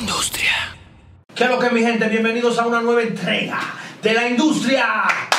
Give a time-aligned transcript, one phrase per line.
[0.00, 0.52] industria.
[1.34, 2.08] ¿Qué es lo que mi gente?
[2.08, 3.58] Bienvenidos a una nueva entrega
[4.00, 4.84] de la industria.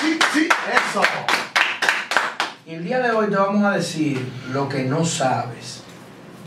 [0.02, 1.02] Sí, sí, eso.
[2.66, 4.20] Y el día de hoy te vamos a decir
[4.52, 5.84] lo que no sabes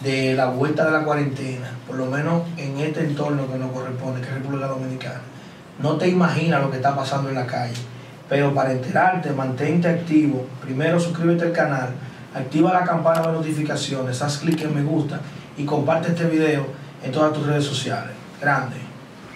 [0.03, 4.21] de la vuelta de la cuarentena, por lo menos en este entorno que nos corresponde,
[4.21, 5.21] que es República Dominicana.
[5.79, 7.75] No te imaginas lo que está pasando en la calle,
[8.29, 10.47] pero para enterarte, mantente activo.
[10.61, 11.89] Primero suscríbete al canal,
[12.35, 15.21] activa la campana de notificaciones, haz clic en me gusta
[15.57, 18.13] y comparte este video en todas tus redes sociales.
[18.41, 18.77] Grande.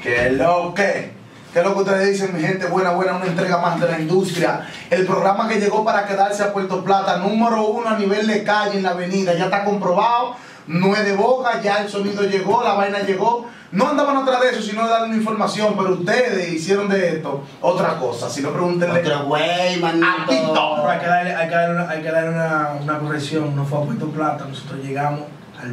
[0.03, 1.17] ¿Qué lo que?
[1.53, 2.67] ¿Qué es lo que ustedes dicen, mi gente?
[2.67, 4.69] Buena, buena, una entrega más de la industria.
[4.91, 8.77] El programa que llegó para quedarse a Puerto Plata, número uno a nivel de calle
[8.77, 10.37] en la avenida, ya está comprobado.
[10.67, 13.47] No es de boca, ya el sonido llegó, la vaina llegó.
[13.73, 17.45] No andaban atrás de eso, sino de darle una información, pero ustedes hicieron de esto
[17.63, 18.29] otra cosa.
[18.29, 19.01] Si no, pregúntenle.
[19.01, 20.87] Otro güey, manito.
[20.89, 23.57] Hay que darle, hay que darle, una, hay que darle una, una corrección.
[23.57, 25.21] No fue a Puerto Plata, nosotros llegamos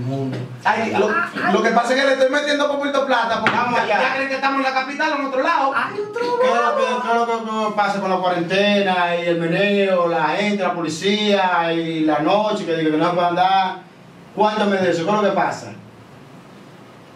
[0.02, 0.38] mundo.
[0.64, 1.10] Ay, lo,
[1.52, 4.30] lo que pasa es que le estoy metiendo por Puerto Plata, porque Vamos ya, creen
[4.30, 5.74] que estamos en la capital o en otro lado.
[5.76, 9.16] ¡Hay otro ¿Qué es lo que, qué es lo que- que pasa con la cuarentena
[9.16, 13.14] y el meneo, la gente, la policía y la noche que digo que no se
[13.16, 13.78] puede andar?
[14.36, 15.72] Cuéntame de eso, ¿qué es lo que pasa?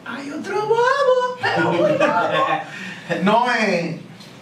[0.06, 1.38] ¡Hay otro bobo!
[3.24, 4.02] No, eh,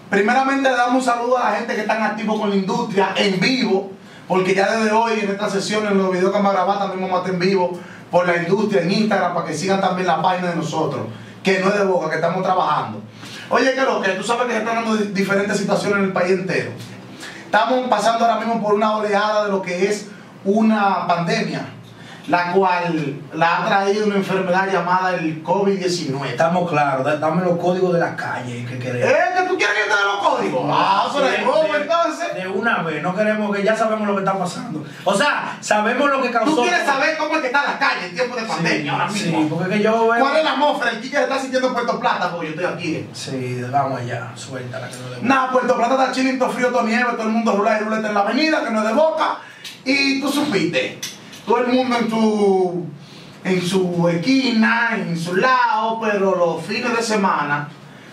[0.09, 3.39] primeramente le damos un saludo a la gente que están activos con la industria en
[3.39, 3.91] vivo,
[4.27, 7.01] porque ya desde hoy en esta sesión, en los videos que vamos a grabar, también
[7.01, 7.79] vamos a estar en vivo
[8.15, 11.01] por la industria en Instagram para que sigan también la página de nosotros,
[11.43, 13.01] que no es de boca, que estamos trabajando.
[13.49, 16.71] Oye, que lo que tú sabes que se están diferentes situaciones en el país entero.
[17.43, 20.07] Estamos pasando ahora mismo por una oleada de lo que es
[20.45, 21.65] una pandemia,
[22.27, 26.25] la cual la ha traído una enfermedad llamada el COVID-19.
[26.25, 29.09] Estamos claros, da- dame los códigos de la calle que queremos.
[29.11, 29.17] ¿Eh?
[29.37, 30.65] ¿Que tú quieres que te dé los códigos?
[30.73, 32.35] Ah, Sí, es bobo, de- entonces.
[32.35, 34.83] De una vez, no queremos que ya sabemos lo que está pasando.
[35.03, 36.55] O sea, sabemos lo que causó.
[36.55, 39.05] Tú quieres saber cómo es que está la calle en tiempo de Sí, pandemia ahora
[39.07, 39.39] mismo.
[39.41, 40.19] Sí, porque que yo veo.
[40.19, 40.91] ¿Cuál es la atmósfera?
[40.91, 43.07] El Kike se está sintiendo en Puerto Plata porque yo estoy aquí.
[43.13, 45.21] Sí, vamos allá, suéltala que no debo.
[45.23, 48.13] Nada, Puerto Plata está chilito, frío, todo nieve, todo el mundo rula y ruleta en
[48.13, 49.37] la avenida, que no es de boca.
[49.85, 50.99] Y tú supiste,
[51.45, 52.85] todo el mundo en su,
[53.43, 57.67] en su esquina, en su lado, pero los fines de semana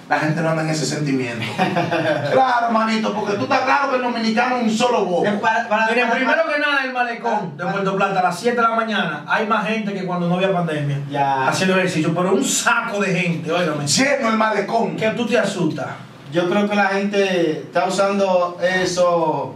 [0.08, 1.42] la gente no anda en ese sentimiento.
[2.32, 5.24] claro, manito, porque tú estás claro que el dominicano es un solo bobo.
[5.40, 8.56] Para- para- Miren, para- primero que nada, el malecón de Puerto Plata a las 7
[8.56, 11.48] de la mañana hay más gente que cuando no había pandemia Ya.
[11.48, 14.96] haciendo ejercicio, pero un saco de gente, óigame, Lleno el malecón.
[14.96, 15.86] que tú te asustas.
[16.30, 19.54] Yo creo que la gente está usando eso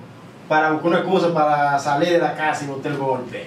[0.48, 3.46] para buscar una excusa para salir de la casa y botar el golpe.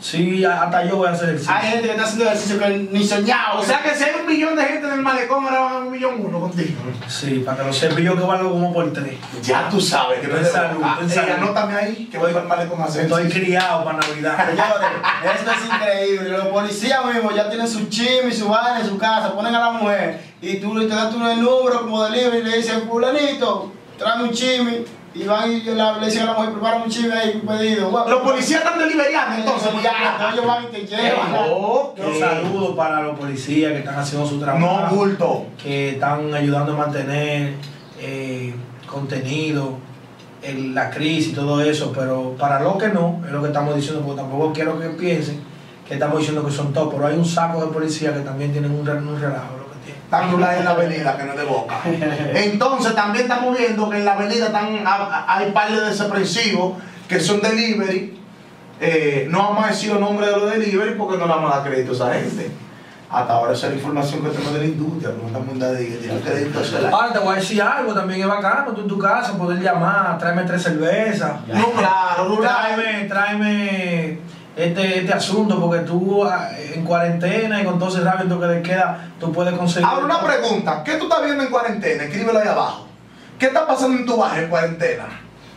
[0.00, 1.54] Sí, hasta yo voy a hacer ejercicio.
[1.54, 3.60] Hay gente que está haciendo ejercicio que ni soñado.
[3.60, 5.78] O sea que si hay un millón de gente en el malecón, ahora van a
[5.78, 6.80] un millón uno contigo.
[7.08, 9.14] Sí, para que lo sepa, yo que valgo como por tres.
[9.42, 10.84] Ya tú sabes que no Ey, salud.
[11.36, 14.36] anótame ahí que voy para el malecón a hacer Estoy criado para Navidad.
[14.48, 16.28] Señores, esto es increíble.
[16.30, 19.60] Los policías mismos ya tienen su chim y su vaina en su casa, ponen a
[19.60, 23.72] la mujer y tú le das tú el número como delivery y le dicen, fulanito,
[23.98, 24.84] tráeme un chimi.
[25.14, 27.90] Y van y la- le dicen a la mujer, prepara un chimi ahí, un pedido.
[28.08, 29.68] Los policías están deliberiando entonces.
[29.68, 31.34] Entonces, ya, ellos van y te llevan.
[31.50, 31.98] Ok.
[32.06, 34.80] Un saludo para los policías que están haciendo su trabajo.
[34.90, 35.46] No bulto.
[35.62, 37.54] que están ayudando a mantener
[38.00, 38.54] eh,
[38.86, 39.76] contenido,
[40.42, 43.74] en la crisis y todo eso, pero para lo que no, es lo que estamos
[43.74, 45.40] diciendo, porque tampoco quiero que piensen
[45.86, 48.70] que estamos diciendo que son todos, pero hay un saco de policías que también tienen
[48.70, 49.56] un, un relajo,
[50.30, 51.80] ruladas en la avenida, que no es de boca.
[52.34, 54.84] Entonces también estamos viendo que en la avenida están,
[55.26, 56.78] hay par de desaprensivos
[57.08, 58.18] que son delivery.
[58.80, 61.58] Eh, no vamos a decir los nombres de los delivery porque no le vamos a
[61.58, 62.50] dar crédito a esa gente.
[63.10, 66.20] Hasta ahora esa es la información que tengo de la industria, no estamos en de
[66.22, 69.32] crédito a Ahora te voy a decir algo, también es bacano, tú en tu casa
[69.38, 74.18] poder llamar, tráeme tres cervezas, No, claro, tráeme, tráeme
[74.58, 78.60] este, este asunto, porque tú ah, en cuarentena y con todo cerrado y toque de
[78.60, 79.86] queda, tú puedes conseguir...
[79.86, 82.04] Ahora una pregunta, ¿qué tú estás viendo en cuarentena?
[82.04, 82.88] Escríbelo ahí abajo.
[83.38, 85.04] ¿Qué está pasando en tu barrio en cuarentena?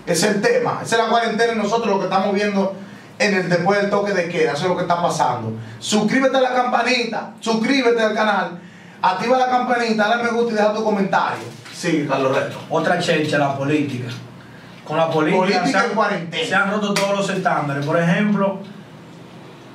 [0.05, 0.81] Ese es el tema.
[0.83, 2.75] Esa es la cuarentena y nosotros lo que estamos viendo
[3.17, 4.51] en el después del toque de queda.
[4.51, 5.53] Eso es lo que está pasando.
[5.79, 8.59] Suscríbete a la campanita, suscríbete al canal,
[9.01, 11.43] activa la campanita, dale me gusta y deja tu comentario.
[11.73, 12.59] Sí, Carlos Reto.
[12.69, 14.09] Otra chelcha, la política.
[14.87, 16.47] Con la política, Política se, han, en cuarentena.
[16.47, 17.83] se han roto todos los estándares.
[17.83, 18.59] Por ejemplo,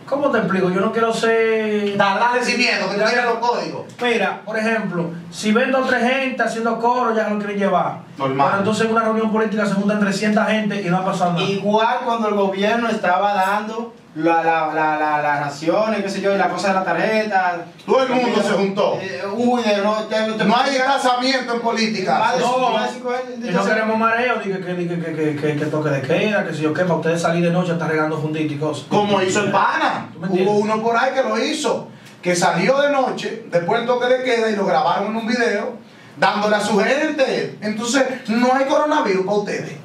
[0.06, 0.70] ¿cómo te explico?
[0.70, 1.96] Yo no quiero ser...
[1.96, 3.84] Dale, sin miedo, que tú tienes los códigos.
[4.02, 8.00] Mira, por ejemplo, si ven dos tres gente haciendo coro, ya lo quieren llevar.
[8.16, 8.46] Normal.
[8.48, 11.44] Pero entonces en una reunión política se juntan 300 gente y no ha pasado nada.
[11.44, 16.34] Igual cuando el gobierno estaba dando la, la, la, la, las raciones, qué sé yo,
[16.34, 17.66] y la cosa de la tarjeta.
[17.84, 18.98] Todo el mundo se juntó.
[19.00, 22.18] Eh, uy, de- no, te- te- No hay casamiento en política.
[22.18, 24.98] Más de No, cinco- más de cinco años, Y no queremos mareo, dije que, dije
[25.00, 27.50] que, que, que, que toque de queda, que si yo qué, para ustedes salir de
[27.50, 28.86] noche está regando fundita y cosas.
[28.88, 30.08] Como hizo el pana.
[30.30, 31.88] Hubo uno por ahí que lo hizo.
[32.22, 35.74] que salió de noche, después del toque de queda y lo grabaron en un video,
[36.16, 37.56] dándole a su gente.
[37.60, 39.76] Entonces, no hay coronavirus para ustedes.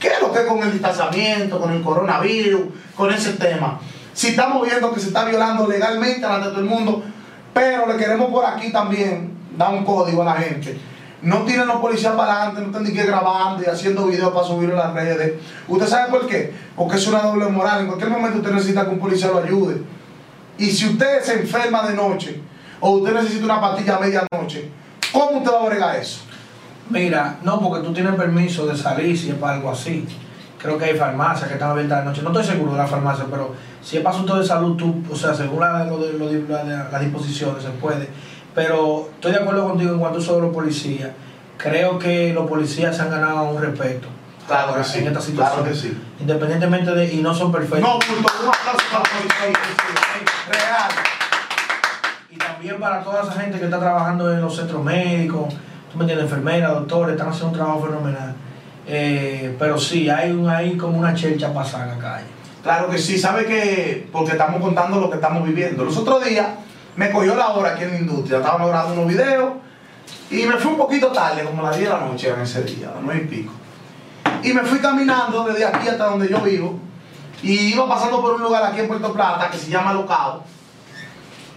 [0.00, 2.62] ¿Qué es lo que es con el distanciamiento, con el coronavirus,
[2.94, 3.80] con ese tema?
[4.12, 7.02] Si estamos viendo que se está violando legalmente ante todo el mundo,
[7.52, 10.78] pero le queremos por aquí también dar un código a la gente.
[11.22, 14.46] No tienen los policías para adelante, no están ni que grabando y haciendo videos para
[14.46, 15.34] subirlo a las redes.
[15.66, 16.52] ¿Usted sabe por qué?
[16.76, 17.80] Porque es una doble moral.
[17.80, 19.82] En cualquier momento usted necesita que un policía lo ayude.
[20.58, 22.40] Y si usted se enferma de noche
[22.80, 24.70] o usted necesita una pastilla a medianoche,
[25.12, 26.20] ¿cómo usted va a bregar eso?
[26.90, 30.06] Mira, no, porque tú tienes permiso de salir si es para algo así.
[30.60, 32.22] Creo que hay farmacias que están abiertas de noche.
[32.22, 35.16] No estoy seguro de la farmacia, pero si es para asunto de salud, tú, o
[35.16, 38.08] sea, según la, lo de- lo de- la- la- las disposiciones, se puede.
[38.54, 41.10] Pero estoy de acuerdo contigo en cuanto de los policías.
[41.58, 44.08] Creo que los policías se han ganado un respeto.
[44.46, 45.56] Claro ahora que sí, En esta situación.
[45.56, 45.98] claro que sí.
[46.20, 47.12] Independientemente de.
[47.14, 47.80] Y no son perfectos.
[47.80, 48.32] No, punto.
[48.42, 49.58] Un aplauso para la policía.
[50.48, 50.90] Real.
[52.30, 55.52] Y también para toda esa gente que está trabajando en los centros médicos,
[55.90, 58.34] tú me entiendes, enfermeras, doctores, están haciendo un trabajo fenomenal.
[58.86, 62.26] Eh, pero sí, hay, un, hay como una chelcha pasada en la calle.
[62.62, 65.84] Claro que sí, sabe que porque estamos contando lo que estamos viviendo.
[65.84, 66.48] Los otros días
[66.96, 69.52] me cogió la hora aquí en la industria, estábamos grabando unos videos
[70.30, 72.88] y me fui un poquito tarde, como las 10 de la noche en ese día,
[72.88, 73.52] a las 9 y pico.
[74.42, 76.78] Y me fui caminando desde aquí hasta donde yo vivo
[77.42, 80.42] y iba pasando por un lugar aquí en Puerto Plata que se llama Locao,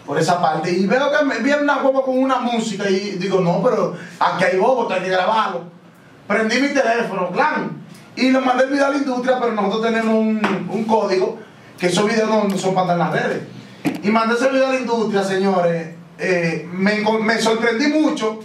[0.09, 3.41] por esa parte, y veo que me viene una boba con una música y digo,
[3.41, 5.65] no, pero aquí hay bobo, hay que grabarlo.
[6.27, 7.79] Prendí mi teléfono, plan,
[8.15, 11.37] y lo mandé el video a la industria, pero nosotros tenemos un, un código
[11.77, 13.43] que esos videos no, no son para andar en las redes.
[14.01, 15.93] Y mandé ese video a la industria, señores.
[16.17, 18.39] eh, me, me sorprendí mucho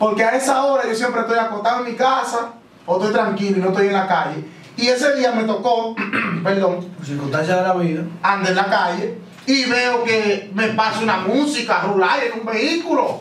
[0.00, 2.54] porque a esa hora yo siempre estoy acostado en mi casa
[2.86, 4.44] o estoy tranquilo y no estoy en la calle.
[4.76, 5.94] Y ese día me tocó,
[6.42, 8.02] perdón, circunstancias de la vida.
[8.20, 13.20] ando en la calle y veo que me pasa una música rular en un vehículo.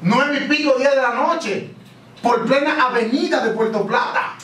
[0.00, 1.70] Nueve y pico, diez de la noche,
[2.20, 4.34] por plena avenida de Puerto Plata.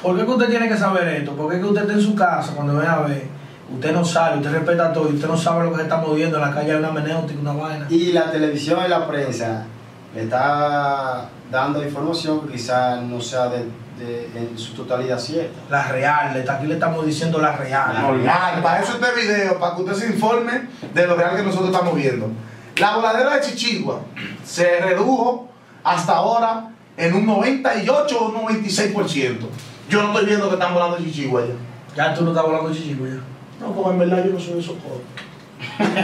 [0.00, 1.34] ¿Por qué que usted tiene que saber esto?
[1.34, 3.26] Porque es que usted está en su casa cuando viene a ver,
[3.74, 6.36] usted no sabe, usted respeta todo y usted no sabe lo que se está moviendo
[6.36, 7.86] en la calle, hay una menéutica, una vaina.
[7.90, 9.66] Y la televisión y la prensa
[10.14, 13.64] le está dando información que quizás no sea de,
[13.98, 15.58] de- en su totalidad cierta.
[15.70, 18.00] La real, aquí le estamos diciendo la real.
[18.02, 21.70] Normal, para eso este video, para que usted se informe de lo real que nosotros
[21.70, 22.28] estamos viendo.
[22.76, 24.00] La voladera de Chichigua
[24.44, 25.48] se redujo
[25.84, 29.48] hasta ahora en un 98 o un 96%.
[29.88, 31.54] Yo no estoy viendo que están volando Chichigua ya.
[31.96, 33.20] Ya tú no estás volando chichico ya.
[33.60, 35.00] No, como en verdad yo no soy de socorro.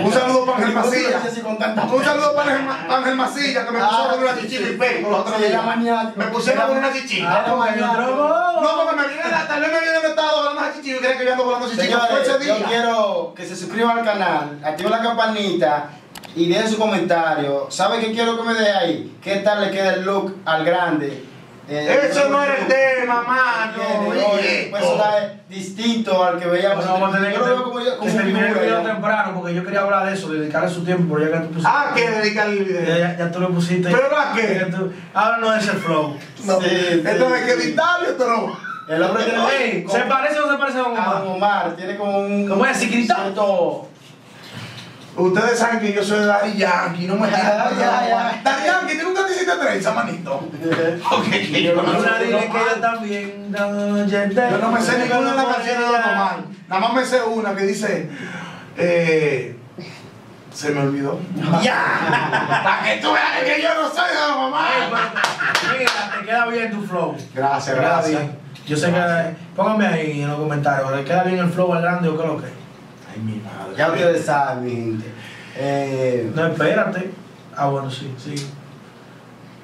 [0.05, 0.75] Un saludo para Ángel
[1.59, 4.25] tanta Un saludo para Ángel, Ma- para Ángel Masilla que me puso Ah, a poner
[4.25, 4.47] una sí.
[5.01, 5.65] y los otros días.
[5.65, 6.19] maniático.
[6.19, 7.45] Me pusieron a poner una Ah, chichica.
[8.63, 10.99] no, porque me viene la tal vez me viene de estado volando a chichica y
[11.01, 11.67] creen que yo ando volando
[12.47, 12.67] yo día.
[12.67, 15.91] quiero que se suscriban al canal, activen la campanita
[16.35, 17.67] y dejen su comentario.
[17.71, 19.17] ¿Sabe qué quiero que me dé ahí?
[19.23, 21.25] ¿Qué tal le queda el look al grande?
[21.73, 23.73] Eh, Eso no era el tema, mano.
[23.75, 26.85] Tiene hoy un personaje distinto al que veíamos.
[26.85, 28.93] Bueno, vamos a tener que, Yo como, yo- como terminar el video ya.
[28.93, 31.71] temprano porque yo quería hablar de eso, dedicarle su tiempo, pero ya que tú pusiste.
[31.73, 32.99] Ah, que dedicarle el Ya, video.
[32.99, 33.89] ya, ya tú lo pusiste.
[33.89, 34.59] ¿Pero a qué?
[34.69, 36.17] Ya tú- ahora no es el flow.
[36.45, 37.63] No, Sí, sí, que sí.
[37.69, 38.71] editarlo, esto no.
[38.93, 41.27] El hombre tiene Ey, como- ¿Se parece o no se parece a Don a Don
[41.29, 41.37] Omar?
[41.37, 42.49] Omar, tiene como un.
[42.49, 43.89] ¿Cómo es, cierto-
[45.17, 47.69] Ustedes saben que yo soy de Daddy Yankee, no me ya.
[48.45, 50.35] Daddy Yankee, ¿tú nunca te hiciste trenza, manito?
[51.11, 52.25] Ok, que yo no Una sé.
[52.25, 53.51] dile que yo también.
[53.53, 56.37] no, Yo no me sé ninguna de las canciones de Don Omar.
[56.69, 58.09] Nada más me sé una que dice.
[58.77, 59.57] Eh,
[60.55, 61.19] se me olvidó.
[61.63, 62.61] ¡Ya!
[62.65, 64.71] Para que tú veas que yo no soy de Don Omar.
[65.77, 67.17] Mira, te queda bien tu flow.
[67.35, 68.23] Gracias, gracias.
[68.67, 69.35] Yo sé que.
[69.57, 70.93] Póngame ahí en los comentarios.
[70.95, 72.60] ¿Le queda bien el flow al grande o qué es lo que?
[73.13, 73.75] Ay, mi madre.
[73.77, 75.07] Ya ustedes saben, mi gente.
[75.57, 77.11] Eh, No, espérate.
[77.57, 78.35] Ah, bueno, sí, sí.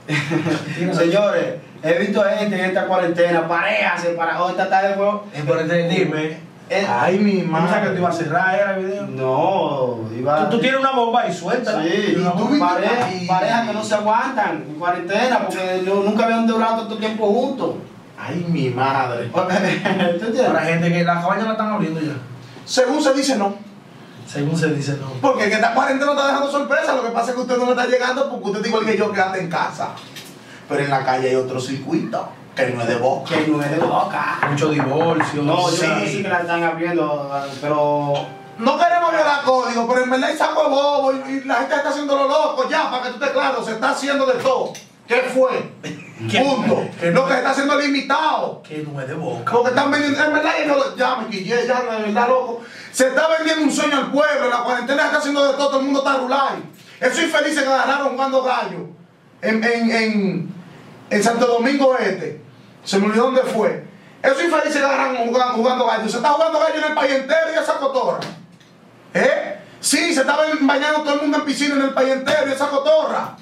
[0.93, 4.51] señores, he visto gente en esta cuarentena, parejas separadas.
[4.51, 5.43] Esta tarde fue.
[5.45, 6.47] Por este, dime.
[6.69, 8.25] Eh, Ay, mi ¿Cómo sabes que te iba a madre.
[8.25, 9.07] cerrar era el video?
[9.07, 10.45] No, iba.
[10.49, 11.81] Tú, tú tienes una bomba y suelta.
[11.81, 13.27] Sí, Y tú viste parejas ahí.
[13.27, 17.75] parejas que no se aguantan en cuarentena porque no- nunca habían durado tanto tiempo juntos.
[18.19, 19.27] Ay, mi madre.
[19.33, 20.41] ¿Tú entiendes?
[20.43, 22.15] Para gente que la cabaña la están abriendo ya.
[22.67, 23.55] Según se dice, no.
[24.31, 25.07] Según se dice, no.
[25.23, 26.95] Porque el que está cuarentena no está dejando sorpresa.
[26.95, 28.99] Lo que pasa es que usted no le está llegando porque usted es igual que
[28.99, 29.91] yo anda en casa.
[30.69, 33.35] Pero en la calle hay otro circuito que no es de boca.
[33.35, 34.39] Que no es de boca.
[34.51, 35.43] Mucho divorcio.
[35.43, 35.77] No, Sí.
[35.77, 37.31] yo creo que sí que la están abriendo,
[37.61, 38.15] pero.
[38.59, 41.75] No queremos violar código, pero en verdad hay saco de bobo y, y la gente
[41.75, 44.73] está haciendo lo loco ya, para que tú estés claro, se está haciendo de todo.
[45.07, 45.73] ¿Qué fue?
[46.19, 46.89] Punto.
[46.99, 48.63] ¿Qué Lo que se está haciendo limitado.
[48.63, 49.53] Que no es de boca.
[49.53, 52.63] Porque están vendiendo, en verdad, yo no- ya me quillé, ya, de verdad, loco.
[52.91, 54.49] Se está vendiendo un sueño al pueblo.
[54.49, 55.69] La cuarentena está haciendo de todo.
[55.69, 56.63] Todo el mundo está rulay.
[57.01, 58.89] Esos infelices que agarraron jugando gallo
[59.43, 60.55] en, en, en,
[61.11, 62.41] en Santo Domingo Este.
[62.83, 63.85] Se me olvidó dónde fue.
[64.23, 66.09] Esos infelices que agarraron jugando, jugando gallo.
[66.09, 68.21] Se está jugando gallo en el país entero y esa cotorra.
[69.13, 69.59] ¿Eh?
[69.81, 72.69] Sí, se está bañando todo el mundo en piscina en el país entero y esa
[72.69, 73.37] cotorra.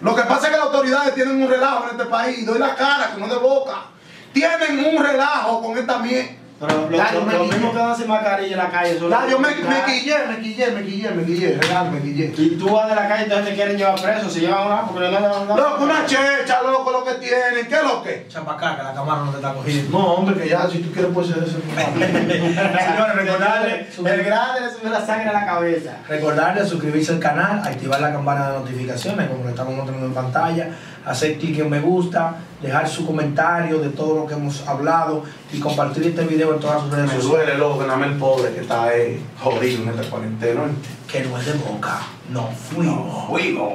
[0.00, 2.46] Lo que pasa es que las autoridades tienen un relajo en este país.
[2.46, 3.86] Doy la cara, que no de boca.
[4.32, 6.30] Tienen un relajo con esta mierda.
[6.60, 7.56] Pero me lo quillé.
[7.56, 10.70] mismos que sin mascarilla en la calle Ya, los yo me, me quillé, me quillé,
[10.72, 12.34] me quillé, me quillé, real, me quillé.
[12.36, 14.28] Y tú vas de la calle y entonces te quieren llevar preso.
[14.28, 17.68] Se llevan una porque no le dan Loco, una checha, loco, lo que tienen.
[17.68, 18.26] ¿Qué es lo que?
[18.26, 19.98] Echa pa' acá, que la cámara no te está cogiendo.
[19.98, 21.58] No, hombre, que ya, si tú quieres, puedes ser ese.
[21.58, 25.98] Señores, recordarle, El grande le subió la sangre a la cabeza.
[26.08, 30.70] recordarle suscribirse al canal, activar la campana de notificaciones, como lo estamos mostrando en pantalla,
[31.04, 35.22] hacer clic en me gusta, dejar su comentario de todo lo que hemos hablado
[35.52, 37.46] y compartir este video en todas sus redes Me sociales.
[37.46, 40.62] duele, loco, que nada más el pobre que está ahí jodido en esta cuarentena.
[41.10, 42.00] Que no es de boca,
[42.30, 43.26] no fuimos.
[43.28, 43.72] Fuimos.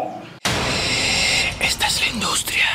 [1.59, 2.65] Esta es la industria.